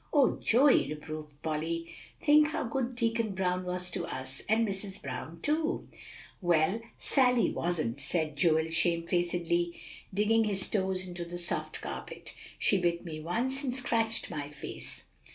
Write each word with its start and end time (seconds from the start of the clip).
"O 0.11 0.37
Joey!" 0.37 0.89
reproved 0.91 1.39
Polly; 1.43 1.93
"think 2.19 2.47
how 2.47 2.63
good 2.63 2.95
Deacon 2.95 3.35
Brown 3.35 3.63
was 3.65 3.91
to 3.91 4.03
us, 4.07 4.41
and 4.49 4.67
Mrs. 4.67 4.99
Brown 4.99 5.39
too." 5.43 5.87
"Well, 6.41 6.79
Sally 6.97 7.51
wasn't," 7.51 7.99
said 8.01 8.35
Joel 8.35 8.71
shamefacedly, 8.71 9.79
digging 10.11 10.45
his 10.45 10.65
toes 10.67 11.05
into 11.05 11.23
the 11.23 11.37
soft 11.37 11.81
carpet. 11.81 12.33
"She 12.57 12.79
bit 12.79 13.05
me 13.05 13.19
once, 13.19 13.63
and 13.63 13.71
scratched 13.71 14.31
my 14.31 14.49
face." 14.49 15.03